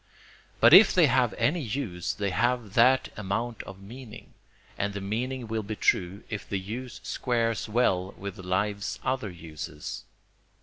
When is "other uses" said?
9.03-10.03